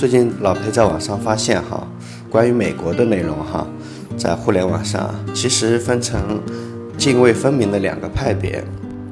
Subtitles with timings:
[0.00, 1.86] 最近老裴在网上发现哈，
[2.30, 3.66] 关于美国的内容哈，
[4.16, 6.40] 在互联网上其实分成
[6.96, 8.64] 泾渭分明的两个派别，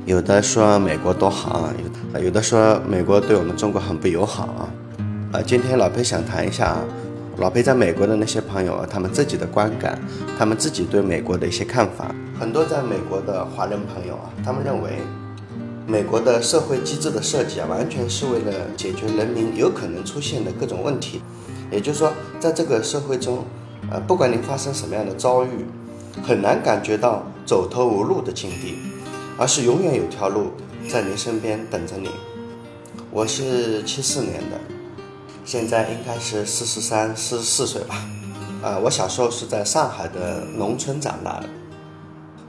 [0.06, 1.74] 有的说美国多好啊，
[2.14, 4.64] 有有的说美国对我们中国很不友好啊。
[5.32, 6.82] 啊，今天老裴想谈一下啊，
[7.36, 9.98] 老裴在美国的那些朋友，他们自己的观感，
[10.38, 12.14] 他们自己对美国的一些看法。
[12.40, 14.92] 很多在美国的华人朋友啊，他们认为。
[15.90, 21.22] 美国的社会机制的设计啊，完全是为了解决人民有可能出现的各种问题。
[21.70, 23.42] 也就是说，在这个社会中，
[23.90, 25.64] 呃，不管您发生什么样的遭遇，
[26.22, 28.76] 很难感觉到走投无路的境地，
[29.38, 30.48] 而是永远有条路
[30.90, 32.10] 在您身边等着你。
[33.10, 34.60] 我是七四年的，
[35.46, 38.06] 现在应该是四十三、四十四岁吧。
[38.62, 41.48] 啊，我小时候是在上海的农村长大的。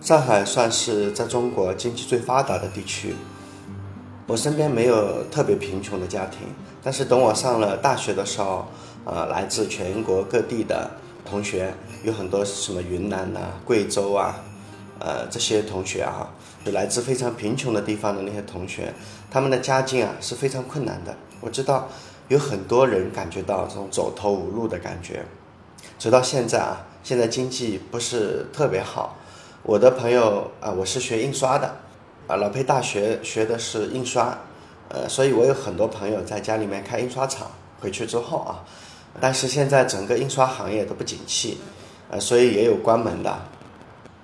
[0.02, 3.14] 上海算是在中国经济最发达的地区。
[4.26, 6.40] 我身边没有特别贫穷的家庭，
[6.82, 8.66] 但是等我上了大学的时候，
[9.04, 10.90] 呃，来自全国各地的
[11.26, 14.36] 同学有很多什么云南呐、贵州啊，
[15.00, 16.30] 呃，这些同学啊，
[16.64, 18.94] 就来自非常贫穷的地方的那些同学，
[19.30, 21.14] 他们的家境啊是非常困难的。
[21.42, 21.90] 我知道
[22.30, 25.26] 有很多人感觉到这种走投无路的感觉，
[25.98, 29.18] 直到现在啊，现在经济不是特别好。
[29.64, 31.76] 我的朋友啊，我是学印刷的，
[32.28, 34.38] 啊，老裴大学学的是印刷，
[34.88, 37.52] 呃，所以我有很多朋友在家里面开印刷厂。
[37.82, 38.64] 回去之后啊，
[39.20, 41.58] 但是现在整个印刷行业都不景气，
[42.10, 43.38] 呃，所以也有关门的。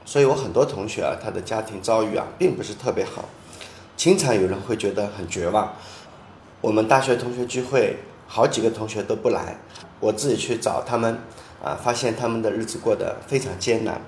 [0.06, 3.25] 所以我很多同学啊，他的家庭遭遇啊，并不是特别好。
[3.97, 5.73] 经常有人会觉得很绝望。
[6.61, 9.58] 我们大学同学聚会，好几个同学都不来，
[10.00, 11.19] 我自己去找他们，
[11.61, 14.02] 啊，发现他们的日子过得非常艰难。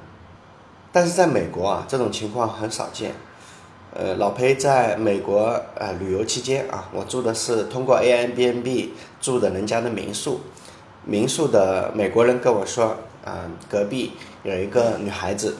[0.91, 3.13] 但是在美国啊，这种情况很少见。
[3.93, 10.41] 呃，老裴在美国呃旅游期间啊，我住的是通过 A M B N B 住的人家的民宿。
[11.03, 14.11] 民宿的美国人跟我说，啊，隔壁
[14.43, 15.55] 有一个女孩子，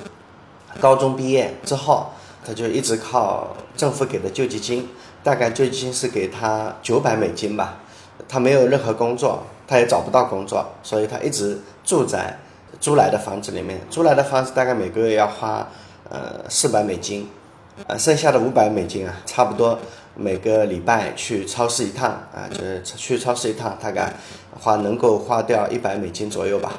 [0.80, 2.08] 高中毕业之后，
[2.46, 4.88] 她就一直靠政府给的救济金，
[5.24, 7.80] 大概救济金是给她九百美金吧。
[8.28, 12.38] 她没有任何工作，她也找不到工作，所以她一直住在。
[12.80, 15.68] 租来的房子里面，租来的房子大概每个月要花
[16.10, 17.28] 呃四百美金，
[17.88, 19.78] 呃剩下的五百美金啊，差不多
[20.16, 24.14] 每个礼拜去超市一趟啊，就是去超市一趟，大概
[24.60, 26.74] 花能够花掉一百美金左右吧，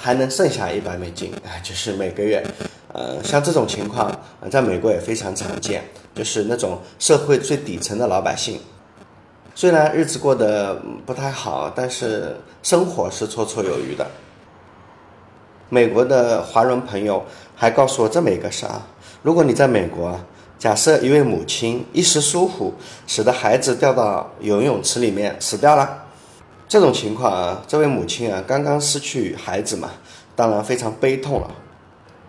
[0.00, 2.44] 还能剩下一百美金啊，就是每个月，
[2.92, 4.10] 呃像这种情况，
[4.50, 5.84] 在美国也非常常见，
[6.14, 8.60] 就是那种社会最底层的老百姓，
[9.54, 14.06] 虽然日子过得不太好，但是生活是绰绰有余的。
[15.68, 17.24] 美国的华人朋友
[17.56, 18.86] 还告诉我这么一个事啊：
[19.22, 20.18] 如果你在美国，
[20.58, 22.72] 假设一位母亲一时疏忽，
[23.06, 26.04] 使得孩子掉到游泳池里面死掉了，
[26.68, 29.90] 这种情况啊，这位母亲啊刚刚失去孩子嘛，
[30.36, 31.50] 当然非常悲痛了。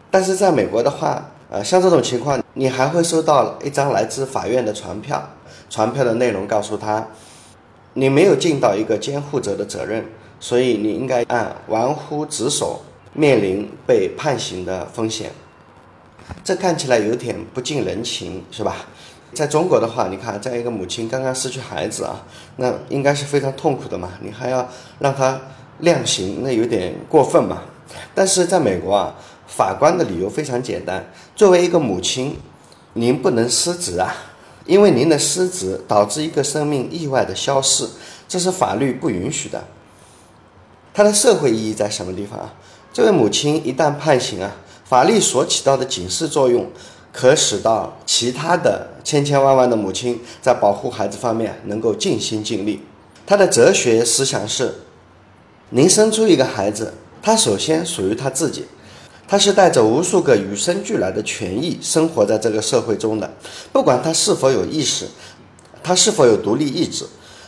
[0.09, 5.21] 但是在美国的话，呃，像这种情况，你还会收到一张来自法院的传票，
[5.69, 7.05] 传票的内容告诉他，
[7.93, 10.05] 你没有尽到一个监护者的责任，
[10.39, 12.81] 所以你应该按玩忽职守。
[13.15, 15.31] 面临被判刑的风险，
[16.43, 18.75] 这看起来有点不近人情，是吧？
[19.33, 22.23] 在中国的话，你看，在一个母亲刚刚失去孩子啊，
[22.57, 25.39] 那应该是非常痛苦的嘛，你还要让他
[25.79, 27.61] 量刑，那有点过分嘛。
[28.13, 29.15] 但是在美国啊，
[29.47, 31.05] 法官的理由非常简单：
[31.35, 32.37] 作为一个母亲，
[32.93, 34.13] 您不能失职啊，
[34.65, 37.87] 因为您的失职导致一个生命意外的消逝，
[38.27, 39.63] 这是法律不允许的。
[40.93, 42.53] 它的社会意义在什么地方啊？
[42.95, 46.65] 这位母亲一旦判刑啊，法律所起到的警示作用，
[47.11, 52.79] 可使到其他的千千万万的母亲在保护孩子方面能够尽心尽力。
[53.25, 54.75] 他的哲学思想是：
[55.71, 58.63] 您生出一个孩子，他首先属于他自己，
[59.27, 63.29] 他是带着无数个与生俱来的权益生活在这个社会中的，
[63.73, 65.05] 不管他是否有意识，
[65.83, 67.05] 他是否有独立意志。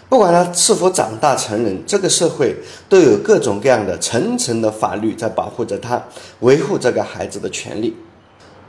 [0.10, 2.56] 不管他是否长大成人，这个社会
[2.88, 6.02] 都有各种各样的层层的法律在保护着他，
[6.40, 7.94] 维护这个孩子的权利。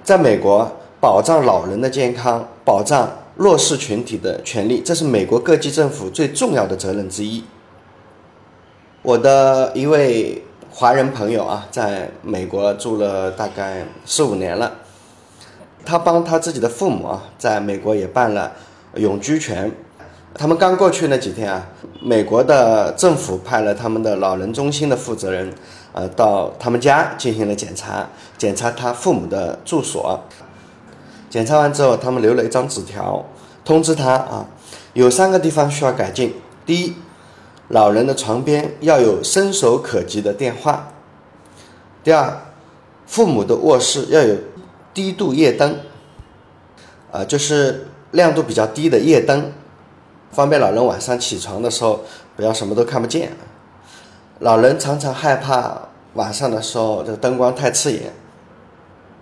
[0.03, 0.69] 在美国，
[1.01, 7.45] 保障老人的健康，保障弱势群体的权利，这是美国各级政府最重要的责任之一。
[9.03, 10.43] 我的一位
[10.73, 14.73] 华人朋友啊，在美国住了大概四五年了，
[15.85, 18.53] 他帮他自己的父母啊，在美国也办了
[18.97, 19.71] 永居权。
[20.39, 21.67] 他们刚过去那几天啊，
[22.01, 25.53] 美国的政府派了他们的老人中心的负责人，
[25.93, 28.09] 呃，到他们家进行了检查，
[28.39, 30.23] 检查他父母的住所。
[31.29, 33.25] 检查完之后，他们留了一张纸条，
[33.65, 34.47] 通知他啊，
[34.93, 36.33] 有三个地方需要改进。
[36.65, 36.95] 第一，
[37.67, 40.93] 老人的床边要有伸手可及的电话。
[42.05, 42.43] 第二，
[43.07, 44.37] 父母的卧室要有
[44.95, 45.81] 低度夜灯，
[47.11, 49.53] 啊，就是亮度比较低的夜灯，
[50.31, 52.01] 方便老人晚上起床的时候
[52.37, 53.33] 不要什么都看不见。
[54.41, 55.77] 老人常常害怕
[56.15, 58.13] 晚上的时候这个灯光太刺眼。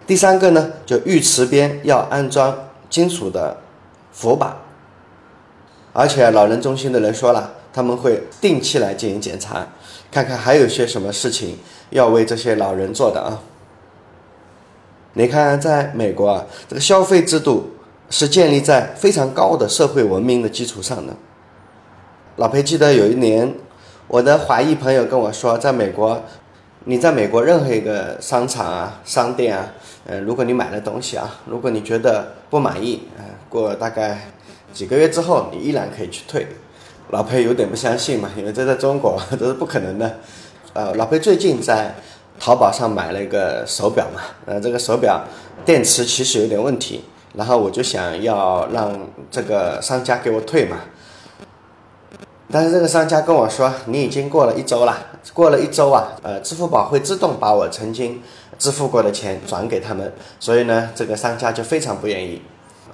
[0.06, 2.56] 第三个呢，就浴池边要安装
[2.88, 3.56] 金属的
[4.12, 4.56] 扶把，
[5.92, 9.66] 而且老人中心的人说了，他们会定期来进行检查，
[10.12, 11.58] 看看还有些什么事情
[11.90, 13.40] 要为这些老人做的啊。
[15.14, 17.70] 你看，在美国啊，这个消费制度
[18.10, 21.14] 是建立在非常高的社会文明的基础上的。
[22.36, 23.54] 老裴记得有一年，
[24.08, 26.22] 我的华裔朋友跟我说，在美国，
[26.84, 29.72] 你在美国任何一个商场啊、商店啊。
[30.08, 34.30] 呃，如果你买了东西啊，如果你觉得不满意，呃，过大概
[34.72, 36.46] 几个月之后，你依然可以去退。
[37.10, 40.18] 老裴有点不相信嘛，因为这在中国都是不可能的。
[40.74, 41.92] 呃，老裴最近在
[42.38, 45.24] 淘宝上买了一个手表嘛，呃，这个手表
[45.64, 47.02] 电池其实有点问题，
[47.36, 48.98] 然后我就想要让
[49.30, 50.78] 这个商家给我退嘛。
[52.50, 54.96] 但是这个商家跟我说，你已经过了一周了，
[55.34, 58.22] 过了一周啊，呃，支付宝会自动把我曾经
[58.56, 62.40] 支付过的钱转给他们，所以呢，这个商家就非常不愿意，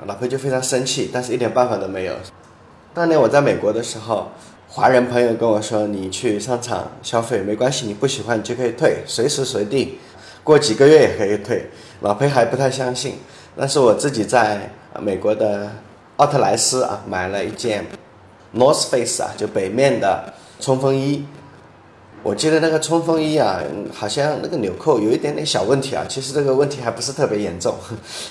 [0.06, 2.14] 老裴就非常生气，但是一点办法都没有。
[2.94, 4.28] 当年我在美国的时候，
[4.68, 9.98] 华人朋友跟我说，你去商场消费没关系，你不喜欢你就可以退，随时随地，
[10.42, 11.68] 过几个月也可以退。
[12.00, 13.18] 老裴还不太相信，
[13.56, 14.70] 但是我自己在
[15.00, 15.70] 美国的
[16.16, 17.84] 奥特莱斯啊买了一件。
[18.54, 21.24] North Face 啊，就北面的冲锋衣，
[22.22, 23.62] 我记得那个冲锋衣啊，
[23.94, 26.04] 好像那个纽扣有一点点小问题啊。
[26.06, 27.74] 其实这个问题还不是特别严重。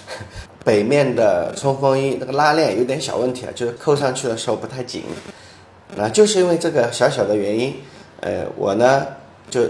[0.63, 5.05] 北面的冲锋衣那个拉链有点小问题啊，就是扣上去的时候不太紧。
[5.95, 7.75] 那就是因为这个小小的原因，
[8.19, 9.03] 呃，我呢
[9.49, 9.61] 就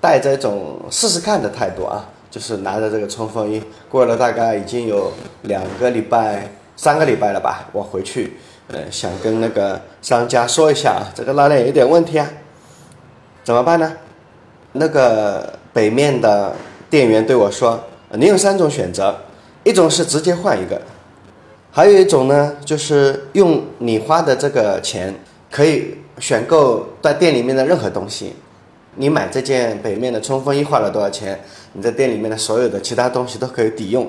[0.00, 5.12] 带着一种试试看的态度啊，就是拿着这个冲锋衣，过了大概已经有
[5.42, 8.34] 两个礼拜、三个礼拜了吧，我回去。
[8.72, 12.30] 呃，想跟那个商家说一下啊，这个拉链有点问题啊，
[13.42, 13.92] 怎么办呢？
[14.74, 16.54] 那个北面的
[16.88, 17.82] 店员对我说
[18.14, 19.12] ：“你有三种选择，
[19.64, 20.80] 一种是直接换一个，
[21.72, 25.12] 还有一种呢，就是用你花的这个钱
[25.50, 28.36] 可以选购在店里面的任何东西。
[28.96, 31.40] 你买这件北面的冲锋衣花了多少钱？
[31.72, 34.08] 你在店里面的所有的其他东西都可以抵用。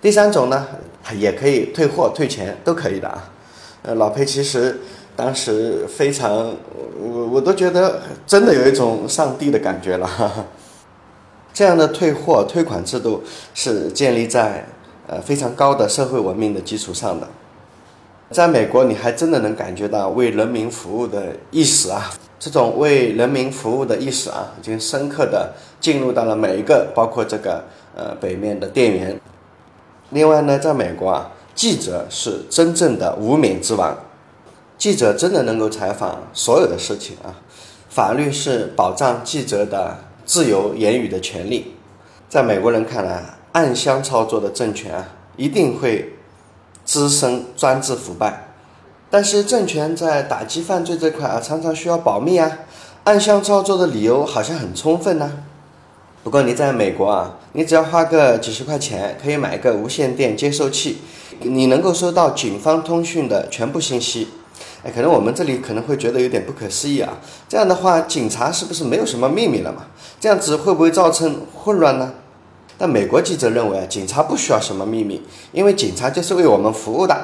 [0.00, 0.66] 第三种呢？”
[1.16, 3.30] 也可以退货退钱都可以的啊，
[3.82, 4.76] 呃，老裴其实
[5.14, 6.52] 当时非常，
[6.98, 10.44] 我我都觉得真的有一种上帝的感觉了。
[11.54, 13.22] 这样的退货退款制度
[13.54, 14.66] 是建立在
[15.06, 17.28] 呃非常高的社会文明的基础上的。
[18.32, 29.18] 在美国，你还真的能感觉到为人民服务的意识啊，这种为人民服务的意识啊，已经深刻的进入到了每一个，包括这个呃北面的店员。
[30.10, 33.96] 另外呢，在美国啊，记者是真正的无冕之王，
[34.76, 37.34] 记者真的能够采访所有的事情啊。
[37.88, 39.96] 法律是保障记者的
[40.26, 41.74] 自由言语的权利。
[42.28, 43.22] 在美国人看来，
[43.52, 46.12] 暗箱操作的政权啊，一定会
[46.84, 48.45] 滋生专制腐败。
[49.16, 52.52] 但是政权在打击犯罪这块啊，常常需要保密啊。
[53.04, 55.32] 暗箱操作的理由好像很充分呢。
[56.22, 60.98] 不过你在美国啊，你只要花个几十块钱，可以买个无线电接收器，
[61.40, 64.28] 你能够收到警方通讯的全部信息。
[64.84, 67.16] 哎，可能我们这里可能会觉得有点不可思议啊。
[67.48, 69.86] 这样的话，警察是不是没有什么秘密了嘛？
[70.20, 72.12] 这样子会不会造成混乱呢？
[72.76, 77.16] 但美国记者认为啊，警察不需要什么秘密，因为警察就是为我们服务的。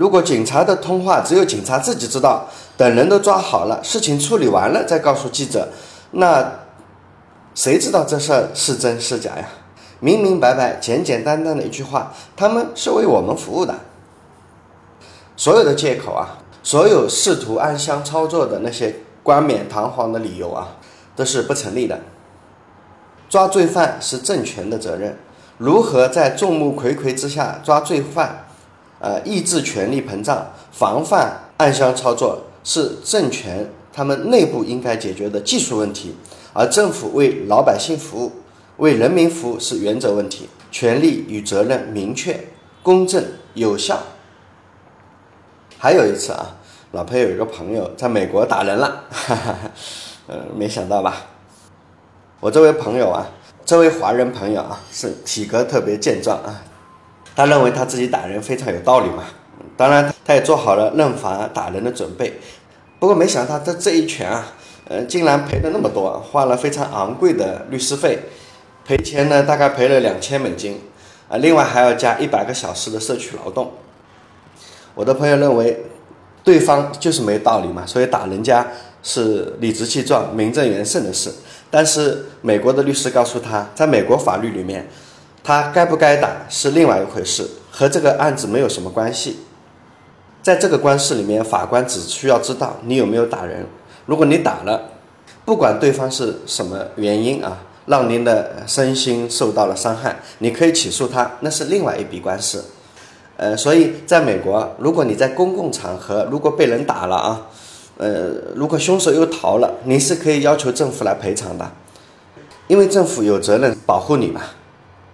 [0.00, 5.68] 如果警察的通话只有警察自己知道，等人都抓好了，事情处理完了再告诉记者，
[6.12, 6.52] 那。
[7.52, 9.46] 谁知道这事儿是真是假呀？
[9.98, 13.74] 明明白白、简简单单的一句话，他们是为我们服务的。
[15.36, 20.68] 所有的借口啊，所有试图暗箱操作的那些冠冕堂皇的理由啊，
[21.16, 22.00] 都是不成立的。
[23.28, 25.18] 抓罪犯是政权的责任，
[25.58, 28.46] 如何在众目睽睽之下抓罪犯，
[29.00, 36.14] 呃，抑制权力膨胀，防范暗箱操作，是政权他们内部应该解决的技术问题。
[36.52, 38.32] 而政府为老百姓服务、
[38.76, 42.38] 为人民服务是原则问题，权利与责任明确、
[42.82, 43.98] 公正、有效。
[45.78, 46.56] 还有一次啊，
[46.92, 49.56] 老裴有一个朋友在美国打人了，哈哈，
[50.26, 51.26] 呃，没想到吧？
[52.40, 53.26] 我这位朋友啊，
[53.64, 56.62] 这位华人朋友啊，是体格特别健壮啊，
[57.34, 59.24] 他认为他自己打人非常有道理嘛，
[59.76, 62.38] 当然他也做好了认罚打人的准备。
[62.98, 64.46] 不过没想到他这一拳啊，
[64.88, 68.18] 呃，竟然赔了那么多，花了非常昂贵的律师费，
[68.84, 70.80] 赔钱呢大概赔了两千美金，
[71.28, 73.72] 啊，另外还要加一百个小时的社区劳动。
[74.94, 75.84] 我的朋友认为，
[76.44, 78.66] 对方就是没道理嘛，所以打人家
[79.02, 81.32] 是理直气壮、名正言顺的事。
[81.70, 84.86] 但是美国的律师告诉他，在美国法律里面，
[85.42, 89.40] 他该不该打是另外一回事，和这个案子没有什么关系。
[90.42, 93.66] 在这个官司里面，法官只需要知道你有没有打人。
[94.06, 94.90] 如果你打了，
[95.44, 102.64] 不管对方是什么原因啊，让您的身心受到了伤害，你可以起诉他，那是另外一笔官司。
[103.36, 107.46] 呃，所以在美国，如果你在公共场合如果被人打了啊，
[107.98, 111.70] 呃，如果凶手又逃了，你是可以要求政府来赔偿的，
[112.66, 114.40] 因为政府有责任保护你嘛。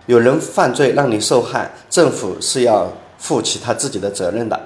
[0.07, 4.59] 有人犯罪让你受害，政府是要负起他自己的责任的。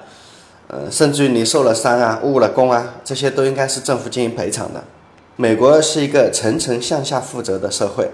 [0.68, 4.84] 呃，甚至于你受了伤啊、误了工啊，这些都应该是政府进行赔偿的。
[5.34, 8.08] 美国是一个层层向下负责的社会，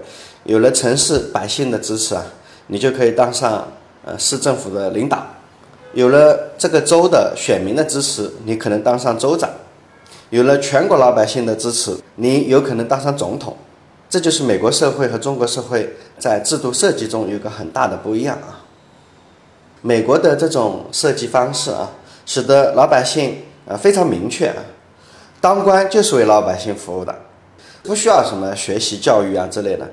[0.45, 2.23] 有了城市百姓的支持啊，
[2.67, 3.67] 你就可以当上
[4.05, 5.17] 呃市政府的领导；
[5.93, 9.49] 有了这个州的选民的支持，你可能当上州长；
[10.29, 13.55] 有了全国老百姓的支持，你有可能当上总统。
[14.09, 18.65] 这就是美国社会和中国社会在制度设计中有个很大的不一样啊。
[19.81, 21.91] 美国的这种设计方式啊。
[22.29, 24.53] 使得老百姓啊非常明确，
[25.39, 27.15] 当官就是为老百姓服务的，
[27.83, 29.89] 不需要什么学习教育啊之类的，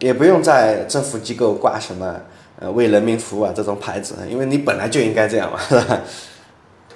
[0.00, 2.20] 也不用在政府机构挂什么
[2.58, 6.00] 呃为人民服务啊这种牌子，因为你本来就应该这样嘛，是吧？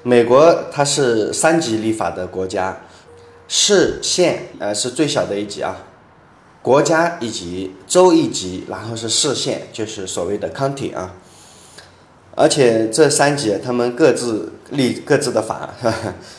[0.02, 2.76] 美国它是三级立法的国家，
[3.46, 5.76] 市县呃是最小的一级啊，
[6.62, 11.12] 国家一级，州一级，然后是市县，就是所谓的 county 啊。
[12.34, 15.70] 而且这三级他们各自立各自的法，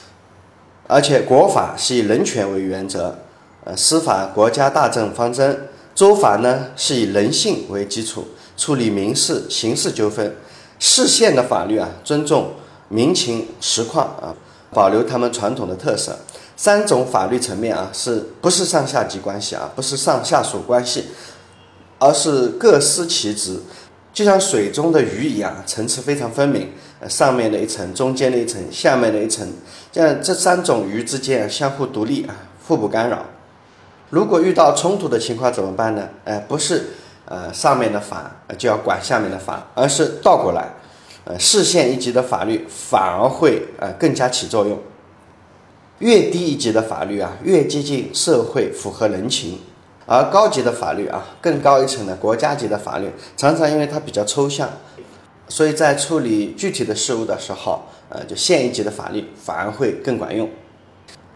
[0.88, 3.20] 而且国法是以人权为原则，
[3.64, 10.36] 呃，司法国家大政方针，州法呢是以人性为基础处理民事、刑事纠纷，
[10.80, 12.54] 市县的法律啊尊重
[12.90, 14.34] 民情实况啊，
[14.72, 16.18] 保留他们传统的特色。
[16.56, 19.70] 三种法律层面啊，是不是上下级关系啊？
[19.76, 21.06] 不是上下属关系，
[22.00, 23.60] 而是各司其职。
[24.14, 26.70] 就像水中的鱼一样，层次非常分明。
[27.00, 29.52] 呃，上面的一层，中间的一层，下面的一层，
[29.92, 32.36] 这样这三种鱼之间相互独立啊，
[32.68, 33.26] 互不干扰。
[34.12, 36.08] 如果遇到冲突的情况怎么办呢？
[36.26, 36.92] 呃，不是
[37.26, 40.72] 呃上面的法就要管下面的法，而是倒过来，
[41.26, 44.80] 呃，市县一级的法律反而会呃更加起作用。
[46.04, 49.58] 越低一级的法律啊，越接近社会，符合人情。
[50.06, 54.68] 而高级的法律啊，更高一层的国家级的法律，常常因为它比较抽象，
[55.48, 60.50] 所以在处理具体的事物的时候，呃，就县一级的法律反而会更管用。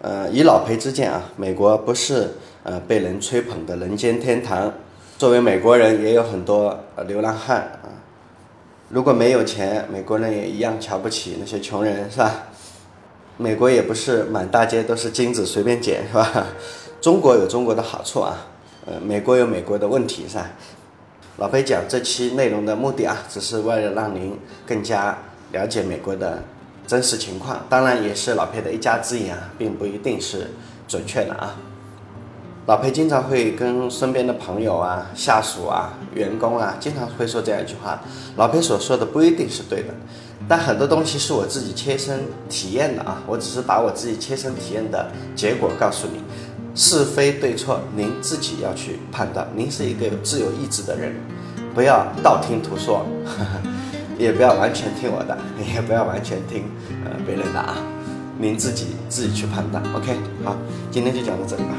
[0.01, 4.73] 呃，以老裴之见啊，美国不是呃被人吹捧的人间天堂。
[5.17, 7.87] 作为美国人，也有很多流浪汉啊。
[8.89, 12.49] 如果没有钱，美国人也一样瞧不起那些穷人，是吧？
[13.37, 16.47] 美国也不是满大街都是金子随便捡，是吧？
[16.99, 18.35] 中国有中国的好处啊。
[18.87, 20.49] 呃，美国有美国的问题，是吧？
[21.37, 25.17] 老裴讲这期内容的目的啊，只是为了让您更加
[25.51, 26.41] 了解美国的
[26.87, 30.47] 真实情况，当然也是老裴的一家之言啊，并不一定是
[30.87, 31.55] 准确的啊。
[32.65, 38.01] 老裴经常会跟身边的朋友啊、下属啊、员工啊，经常会说这样一句话：
[38.35, 39.93] 老裴所说的不一定是对的，
[40.47, 46.21] 但很多东西是我自己切身体验的啊，我只是把我自己切身体验的结果告诉你。
[46.79, 49.47] 是非对错，您自己要去判断。
[49.55, 51.11] 您是一个有自由意志的人，
[51.73, 53.03] 不要道听途说，
[54.19, 55.35] 也不要完全听我的，
[55.73, 56.65] 也不要完全听
[57.03, 57.77] 呃别人的啊。
[58.37, 59.83] 您自己自己去判断。
[59.95, 60.55] OK，好，
[60.91, 61.73] 今天就讲到这里吧。